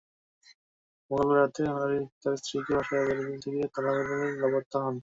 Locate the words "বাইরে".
3.07-3.41